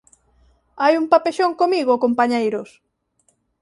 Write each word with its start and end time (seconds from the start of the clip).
Hai 0.81 0.93
un 1.01 1.05
papexón 1.13 1.51
comigo, 1.61 2.01
compañeiros! 2.05 2.69